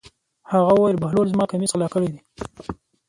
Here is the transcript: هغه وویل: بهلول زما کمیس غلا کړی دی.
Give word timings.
هغه 0.51 0.71
وویل: 0.73 0.97
بهلول 1.03 1.27
زما 1.33 1.45
کمیس 1.51 1.71
غلا 1.73 1.87
کړی 1.93 2.07
دی. 2.13 2.19